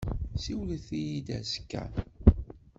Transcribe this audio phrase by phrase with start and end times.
[0.43, 1.83] Siwlet-iyi-d azekka.